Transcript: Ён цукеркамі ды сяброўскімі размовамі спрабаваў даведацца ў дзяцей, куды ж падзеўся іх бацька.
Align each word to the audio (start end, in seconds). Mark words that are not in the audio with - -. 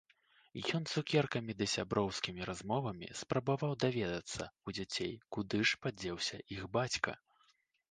Ён 0.77 0.85
цукеркамі 0.93 1.55
ды 1.59 1.67
сяброўскімі 1.73 2.47
размовамі 2.51 3.11
спрабаваў 3.21 3.77
даведацца 3.85 4.43
ў 4.49 4.69
дзяцей, 4.81 5.13
куды 5.37 5.63
ж 5.73 5.81
падзеўся 5.87 6.43
іх 6.59 6.69
бацька. 6.79 7.11